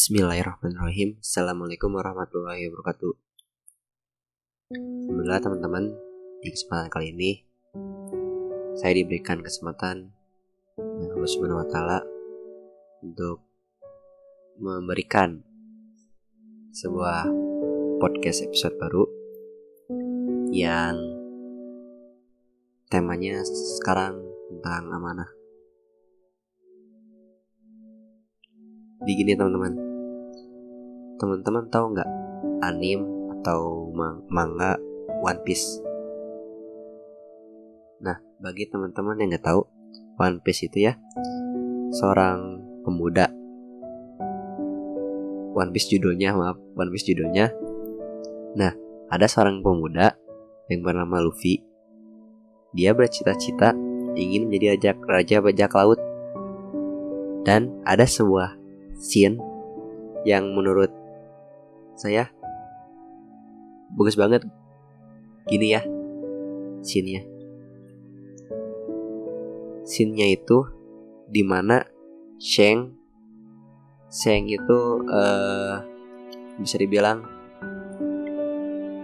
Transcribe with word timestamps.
Bismillahirrahmanirrahim. 0.00 1.20
Assalamualaikum 1.20 1.92
warahmatullahi 1.92 2.72
wabarakatuh. 2.72 3.20
Alhamdulillah 4.72 5.44
teman-teman 5.44 5.92
Di 6.40 6.48
kesempatan 6.48 6.88
kali 6.88 7.12
ini 7.12 7.44
Saya 8.80 8.96
diberikan 8.96 9.44
kesempatan 9.44 10.08
Allah 10.80 11.28
subhanahu 11.28 11.60
wa 11.60 11.68
ta'ala 11.68 12.00
Untuk 13.04 13.44
Memberikan 14.56 15.44
Sebuah 16.72 17.28
Podcast 18.00 18.40
episode 18.40 18.80
baru 18.80 19.04
Yang 20.48 20.96
Temanya 22.88 23.44
sekarang 23.84 24.16
Tentang 24.48 24.96
amanah. 24.96 25.28
Jadi 29.04 29.12
gini 29.12 29.32
teman-teman 29.36 29.89
Teman-teman 31.20 31.68
tahu 31.68 31.92
nggak 31.92 32.10
Anim 32.64 33.04
atau 33.36 33.92
mang 33.92 34.24
manga 34.32 34.80
One 35.20 35.36
Piece? 35.44 35.76
Nah 38.00 38.16
bagi 38.40 38.64
teman-teman 38.64 39.20
yang 39.20 39.36
nggak 39.36 39.44
tahu 39.44 39.68
One 40.16 40.40
Piece 40.40 40.64
itu 40.64 40.88
ya 40.88 40.96
Seorang 41.92 42.64
pemuda. 42.88 43.28
One 45.52 45.68
Piece 45.76 45.92
judulnya 45.92 46.32
maaf 46.32 46.56
One 46.72 46.88
Piece 46.88 47.12
judulnya. 47.12 47.52
Nah 48.56 48.72
ada 49.12 49.28
seorang 49.28 49.60
pemuda 49.60 50.16
Yang 50.72 50.80
bernama 50.88 51.20
Luffy. 51.20 51.60
Dia 52.72 52.96
bercita-cita 52.96 53.76
ingin 54.16 54.48
menjadi 54.48 54.72
raja, 54.72 54.90
raja 55.04 55.36
bajak 55.44 55.72
laut. 55.76 56.00
Dan 57.44 57.76
ada 57.84 58.08
sebuah 58.08 58.56
scene 58.96 59.36
yang 60.24 60.56
menurut 60.56 60.99
saya. 62.00 62.32
Bagus 63.92 64.16
banget. 64.16 64.48
Gini 65.44 65.76
ya. 65.76 65.84
Scene-nya. 66.80 67.22
Scene-nya 69.84 70.32
itu 70.32 70.64
di 71.28 71.44
mana 71.44 71.84
Sheng 72.40 72.96
Sheng 74.10 74.50
itu 74.50 75.06
uh, 75.06 75.78
bisa 76.58 76.74
dibilang 76.80 77.22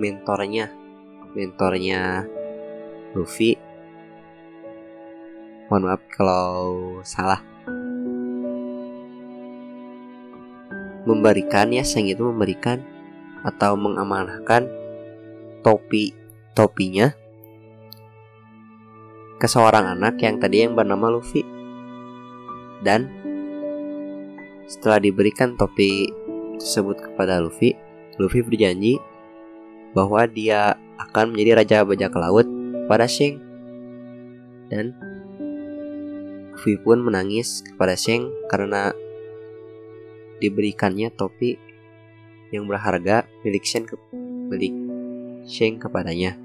mentornya 0.00 0.72
mentornya 1.36 2.24
Luffy. 3.12 3.52
Mohon 5.68 5.82
maaf 5.84 6.02
kalau 6.08 6.56
salah 7.04 7.53
memberikan 11.04 11.72
ya 11.72 11.84
Seng 11.84 12.08
itu 12.08 12.24
memberikan 12.24 12.80
atau 13.44 13.76
mengamanahkan 13.76 14.68
topi 15.60 16.16
topinya 16.56 17.12
ke 19.36 19.46
seorang 19.48 19.96
anak 19.96 20.16
yang 20.20 20.40
tadi 20.40 20.64
yang 20.64 20.72
bernama 20.72 21.12
Luffy. 21.12 21.44
Dan 22.84 23.08
setelah 24.64 25.00
diberikan 25.00 25.56
topi 25.60 26.08
tersebut 26.56 26.96
kepada 26.96 27.40
Luffy 27.40 27.76
Luffy 28.16 28.40
berjanji 28.40 28.96
bahwa 29.92 30.26
dia 30.26 30.78
akan 30.96 31.34
menjadi 31.34 31.50
raja 31.60 31.78
bajak 31.84 32.14
laut 32.14 32.46
pada 32.86 33.04
Sheng 33.04 33.38
dan 34.72 34.94
Luffy 36.54 36.80
pun 36.80 37.02
menangis 37.04 37.60
kepada 37.66 37.98
Sheng 37.98 38.30
karena 38.48 38.94
diberikannya 40.42 41.10
topi 41.14 41.56
yang 42.54 42.70
berharga 42.70 43.26
milik 43.42 43.66
Shen 43.66 43.86
ke 43.86 43.98
milik 44.50 44.74
Sheng 45.44 45.76
kepadanya. 45.76 46.38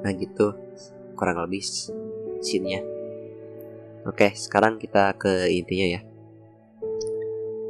Nah 0.00 0.12
gitu 0.16 0.56
kurang 1.12 1.44
lebih 1.44 1.60
scene-nya. 2.40 2.80
Oke, 4.08 4.34
sekarang 4.34 4.80
kita 4.82 5.14
ke 5.14 5.46
intinya 5.52 5.98
ya. 5.98 6.00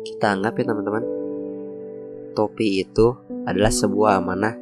Kita 0.07 0.33
anggap 0.33 0.57
ya 0.57 0.65
teman-teman, 0.73 1.05
topi 2.33 2.81
itu 2.81 3.13
adalah 3.45 3.69
sebuah 3.69 4.23
amanah, 4.23 4.55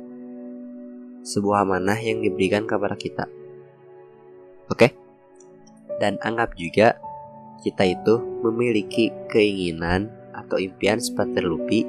sebuah 1.23 1.63
amanah 1.63 1.99
yang 2.01 2.25
diberikan 2.25 2.67
kepada 2.67 2.97
kita. 2.99 3.29
Oke, 4.67 4.91
dan 6.03 6.17
anggap 6.25 6.57
juga 6.59 6.99
kita 7.61 7.85
itu 7.85 8.21
memiliki 8.41 9.13
keinginan 9.29 10.09
atau 10.33 10.57
impian 10.57 10.97
seperti 10.97 11.39
Luffy, 11.45 11.81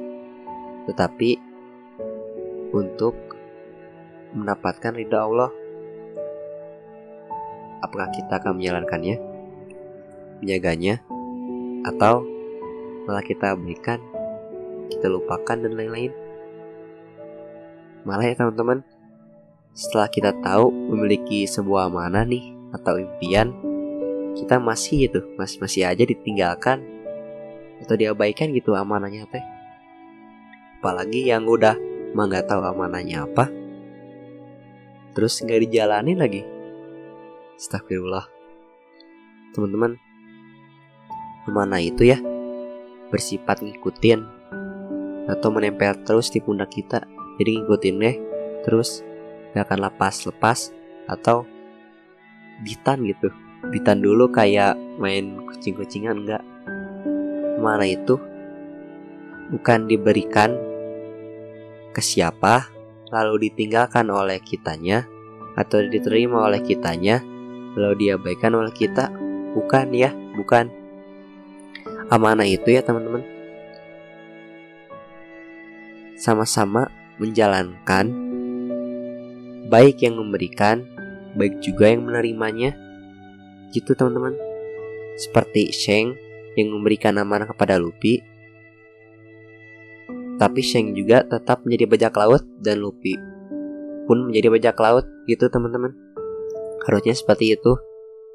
tetapi 0.84 1.40
untuk 2.72 3.16
mendapatkan 4.32 4.92
ridha 4.96 5.24
Allah, 5.24 5.50
apakah 7.84 8.08
kita 8.12 8.40
akan 8.40 8.60
menjalankannya, 8.60 9.16
menjaganya, 10.40 11.00
atau 11.88 12.24
malah 13.08 13.24
kita 13.24 13.56
berikan, 13.56 14.00
kita 14.88 15.08
lupakan 15.08 15.56
dan 15.56 15.72
lain-lain? 15.76 16.12
Malah 18.04 18.26
ya 18.28 18.34
teman-teman, 18.34 18.82
setelah 19.72 20.08
kita 20.12 20.36
tahu 20.44 20.68
memiliki 20.68 21.48
sebuah 21.48 21.88
amanah 21.88 22.28
nih 22.28 22.52
atau 22.76 22.98
impian, 22.98 23.71
kita 24.38 24.56
masih 24.56 25.08
gitu 25.08 25.20
masih 25.36 25.58
masih 25.60 25.82
aja 25.84 26.04
ditinggalkan 26.04 26.80
atau 27.82 27.94
diabaikan 27.98 28.54
gitu 28.54 28.72
amanahnya 28.78 29.26
teh. 29.28 29.44
Apalagi 30.78 31.30
yang 31.30 31.46
udah 31.46 31.74
mah 32.12 32.26
nggak 32.28 32.46
tahu 32.50 32.62
amanahnya 32.62 33.24
apa 33.26 33.48
terus 35.12 35.40
nggak 35.44 35.68
dijalani 35.68 36.12
lagi. 36.16 36.42
Astagfirullah. 37.60 38.26
Teman-teman 39.52 40.00
amanah 41.46 41.82
itu 41.82 42.08
ya 42.08 42.18
bersifat 43.12 43.60
ngikutin 43.60 44.20
atau 45.28 45.48
menempel 45.52 45.92
terus 46.02 46.32
di 46.32 46.40
pundak 46.40 46.72
kita. 46.72 47.04
Jadi 47.36 47.60
ngikutin 47.60 47.96
deh 48.00 48.16
terus 48.64 49.04
gak 49.52 49.68
akan 49.68 49.90
lepas 49.90 50.24
lepas 50.24 50.58
atau 51.10 51.44
bitan 52.64 53.04
gitu 53.04 53.28
bitan 53.70 54.02
dulu 54.02 54.26
kayak 54.32 54.74
main 54.98 55.38
kucing-kucingan 55.46 56.26
enggak. 56.26 56.42
Mana 57.62 57.86
itu 57.86 58.18
bukan 59.54 59.86
diberikan 59.86 60.56
ke 61.92 62.00
siapa 62.00 62.72
lalu 63.12 63.52
ditinggalkan 63.52 64.08
oleh 64.08 64.40
kitanya 64.40 65.04
atau 65.54 65.84
diterima 65.84 66.48
oleh 66.48 66.64
kitanya 66.64 67.20
lalu 67.76 68.08
diabaikan 68.08 68.56
oleh 68.56 68.72
kita. 68.74 69.12
Bukan 69.52 69.92
ya 69.92 70.10
bukan. 70.34 70.72
Amanah 72.08 72.48
itu 72.48 72.72
ya 72.72 72.80
teman-teman. 72.84 73.24
Sama-sama 76.16 76.88
menjalankan 77.20 78.12
baik 79.68 80.04
yang 80.04 80.20
memberikan 80.20 80.84
baik 81.32 81.64
juga 81.64 81.88
yang 81.88 82.04
menerimanya 82.04 82.76
Gitu 83.72 83.96
teman-teman. 83.96 84.36
Seperti 85.16 85.72
Sheng 85.72 86.14
yang 86.54 86.68
memberikan 86.72 87.16
amanah 87.16 87.48
kepada 87.48 87.80
Luffy. 87.80 88.20
Tapi 90.36 90.60
Sheng 90.60 90.92
juga 90.92 91.24
tetap 91.24 91.64
menjadi 91.64 91.88
bajak 91.88 92.14
laut 92.16 92.42
dan 92.60 92.84
Luffy 92.84 93.16
pun 94.04 94.28
menjadi 94.28 94.52
bajak 94.52 94.76
laut 94.76 95.06
gitu 95.24 95.48
teman-teman. 95.48 95.96
Harusnya 96.84 97.16
seperti 97.16 97.56
itu. 97.56 97.78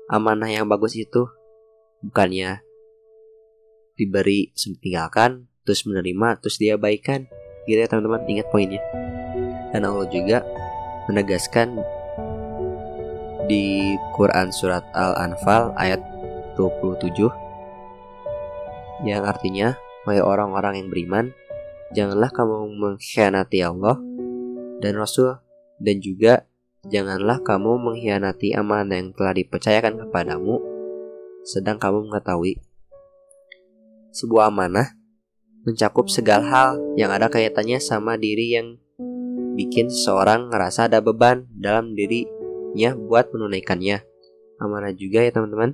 Amanah 0.07 0.47
yang 0.47 0.71
bagus 0.71 0.95
itu 0.95 1.27
bukannya 1.99 2.63
diberi 3.99 4.53
tinggalkan 4.55 5.49
terus 5.67 5.83
menerima 5.83 6.39
terus 6.39 6.61
diabaikan 6.61 7.27
gitu 7.67 7.75
ya 7.81 7.89
teman-teman 7.89 8.23
ingat 8.29 8.47
poinnya 8.47 8.79
dan 9.75 9.83
Allah 9.83 10.07
juga 10.07 10.47
menegaskan 11.11 11.81
di 13.47 13.95
Quran 14.13 14.51
Surat 14.51 14.83
Al-Anfal 14.91 15.71
ayat 15.79 16.03
27 16.59 17.47
yang 19.05 19.23
artinya 19.29 19.77
Wahai 20.09 20.23
orang-orang 20.23 20.81
yang 20.81 20.87
beriman 20.89 21.25
Janganlah 21.93 22.33
kamu 22.33 22.79
mengkhianati 22.81 23.59
Allah 23.61 24.01
dan 24.81 24.97
Rasul 24.97 25.37
Dan 25.77 26.01
juga 26.01 26.49
Janganlah 26.87 27.43
kamu 27.43 27.77
mengkhianati 27.77 28.55
amanah 28.55 28.97
yang 28.97 29.11
telah 29.13 29.37
dipercayakan 29.37 30.01
kepadamu 30.07 30.57
Sedang 31.45 31.77
kamu 31.77 32.09
mengetahui 32.09 32.57
Sebuah 34.15 34.49
amanah 34.49 34.97
mencakup 35.67 36.07
segala 36.07 36.47
hal 36.47 36.69
yang 36.95 37.11
ada 37.11 37.27
kaitannya 37.27 37.77
sama 37.83 38.15
diri 38.15 38.55
yang 38.55 38.79
bikin 39.59 39.91
seseorang 39.91 40.47
ngerasa 40.47 40.87
ada 40.87 41.03
beban 41.03 41.43
dalam 41.51 41.91
diri 41.91 42.23
buat 42.93 43.33
menunaikannya. 43.33 44.05
Amanah 44.61 44.93
juga 44.93 45.25
ya 45.25 45.33
teman-teman. 45.33 45.73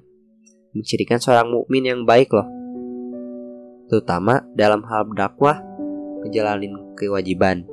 Mencirikan 0.71 1.19
seorang 1.19 1.51
mukmin 1.51 1.83
yang 1.85 2.01
baik 2.07 2.31
loh. 2.31 2.47
terutama 3.93 4.41
dalam 4.57 4.81
hal 4.89 5.05
dakwah 5.13 5.61
ngejalanin 6.25 6.97
kewajiban. 6.97 7.67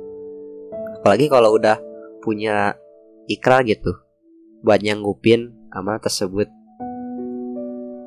Apalagi 1.01 1.25
kalau 1.31 1.57
udah 1.57 1.81
punya 2.21 2.77
ikrar 3.25 3.65
gitu 3.65 3.95
buat 4.61 4.85
nyanggupin 4.85 5.49
amanah 5.73 6.03
tersebut. 6.03 6.45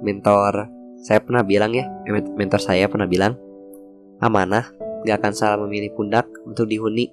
Mentor 0.04 0.70
saya 1.02 1.18
pernah 1.20 1.42
bilang 1.42 1.74
ya, 1.74 1.90
mentor 2.38 2.60
saya 2.62 2.86
pernah 2.86 3.10
bilang, 3.10 3.34
amanah 4.22 4.70
gak 5.02 5.20
akan 5.20 5.32
salah 5.34 5.58
memilih 5.60 5.90
pundak 5.96 6.30
untuk 6.46 6.70
dihuni. 6.70 7.10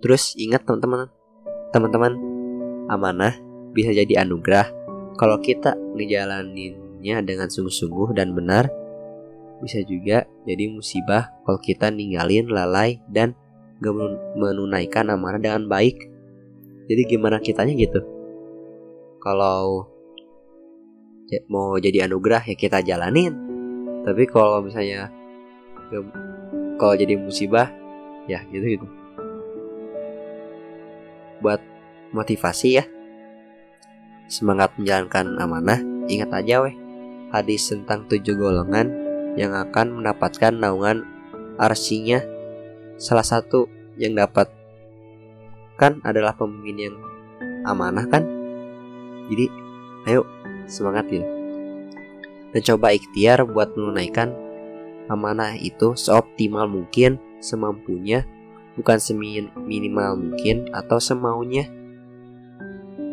Terus 0.00 0.32
ingat 0.38 0.64
teman-teman, 0.64 1.12
teman-teman, 1.70 2.18
amanah 2.90 3.34
bisa 3.70 3.94
jadi 3.94 4.26
anugerah 4.26 4.66
kalau 5.14 5.38
kita 5.38 5.78
ngejalaninnya 5.94 7.22
dengan 7.22 7.46
sungguh-sungguh 7.46 8.14
dan 8.14 8.34
benar. 8.34 8.66
Bisa 9.60 9.84
juga 9.84 10.24
jadi 10.48 10.72
musibah 10.72 11.30
kalau 11.44 11.60
kita 11.60 11.92
ninggalin 11.92 12.48
lalai 12.48 12.96
dan 13.12 13.36
gak 13.84 13.92
menunaikan 14.34 15.12
amanah 15.12 15.36
dengan 15.36 15.68
baik. 15.68 16.00
Jadi 16.88 17.02
gimana 17.06 17.38
kitanya 17.38 17.76
gitu? 17.76 18.00
Kalau 19.20 19.86
mau 21.46 21.76
jadi 21.78 22.08
anugerah 22.08 22.42
ya 22.48 22.56
kita 22.56 22.80
jalanin. 22.82 23.36
Tapi 24.02 24.24
kalau 24.26 24.64
misalnya 24.64 25.12
kalau 26.80 26.96
jadi 26.96 27.20
musibah 27.20 27.68
ya 28.24 28.40
gitu 28.48 28.80
gitu 28.80 28.99
buat 31.40 31.60
motivasi 32.14 32.68
ya. 32.80 32.84
Semangat 34.30 34.76
menjalankan 34.78 35.36
amanah. 35.40 35.80
Ingat 36.06 36.30
aja 36.32 36.62
weh 36.62 36.76
hadis 37.30 37.70
tentang 37.70 38.06
tujuh 38.10 38.34
golongan 38.34 38.90
yang 39.38 39.54
akan 39.54 40.02
mendapatkan 40.02 40.54
naungan 40.54 41.06
arsinya. 41.58 42.22
Salah 43.00 43.24
satu 43.24 43.70
yang 43.96 44.18
dapat 44.18 44.50
kan 45.80 46.04
adalah 46.04 46.36
pemimpin 46.36 46.90
yang 46.90 46.96
amanah 47.64 48.04
kan? 48.10 48.26
Jadi 49.30 49.46
ayo 50.10 50.26
semangat 50.66 51.08
ya. 51.08 51.24
Dan 52.50 52.60
coba 52.66 52.90
ikhtiar 52.90 53.46
buat 53.46 53.78
menunaikan 53.78 54.34
amanah 55.06 55.54
itu 55.54 55.94
seoptimal 55.94 56.66
mungkin, 56.66 57.18
semampunya, 57.38 58.26
bukan 58.78 58.98
seminimal 58.98 60.18
mungkin 60.18 60.70
atau 60.70 60.98
semaunya. 61.02 61.66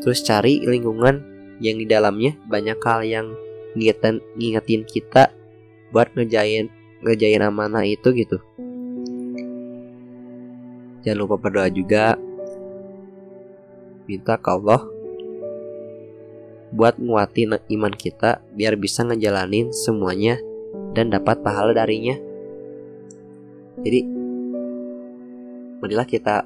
Terus 0.04 0.22
cari 0.22 0.62
lingkungan 0.62 1.24
yang 1.58 1.82
di 1.82 1.86
dalamnya 1.90 2.38
banyak 2.46 2.78
hal 2.82 3.02
yang 3.02 3.28
ngingetin, 3.74 4.22
ngingetin 4.38 4.82
kita 4.86 5.34
buat 5.90 6.14
ngejain 6.14 6.70
ngejain 7.02 7.42
amanah 7.42 7.86
itu 7.86 8.14
gitu. 8.14 8.38
Jangan 11.06 11.18
lupa 11.18 11.36
berdoa 11.40 11.70
juga. 11.72 12.18
Minta 14.08 14.40
ke 14.40 14.50
Allah 14.50 14.82
buat 16.72 17.00
nguatin 17.00 17.60
iman 17.72 17.94
kita 17.96 18.44
biar 18.52 18.76
bisa 18.76 19.04
ngejalanin 19.08 19.72
semuanya 19.72 20.36
dan 20.92 21.12
dapat 21.12 21.40
pahala 21.40 21.72
darinya. 21.72 22.16
Jadi, 23.84 24.04
marilah 25.82 26.08
kita 26.08 26.44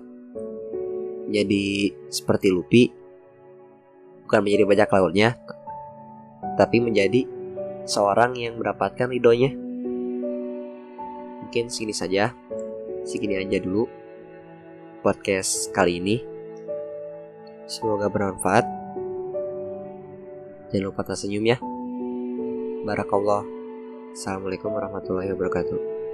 jadi 1.31 1.95
seperti 2.11 2.51
Lupi, 2.51 2.91
bukan 4.27 4.43
menjadi 4.43 4.63
bajak 4.67 4.91
lautnya, 4.91 5.39
tapi 6.59 6.83
menjadi 6.83 7.23
seorang 7.87 8.35
yang 8.35 8.59
mendapatkan 8.59 9.07
ridhonya. 9.07 9.55
Mungkin 11.47 11.71
segini 11.71 11.95
saja, 11.95 12.35
segini 13.07 13.39
aja 13.39 13.59
dulu 13.63 13.87
podcast 15.01 15.71
kali 15.73 16.03
ini. 16.03 16.17
Semoga 17.65 18.11
bermanfaat. 18.11 18.65
Jangan 20.71 20.87
lupa 20.87 21.01
tersenyum 21.03 21.43
ya. 21.47 21.57
Barakallah. 22.83 23.43
Assalamualaikum 24.11 24.71
warahmatullahi 24.71 25.31
wabarakatuh. 25.31 26.10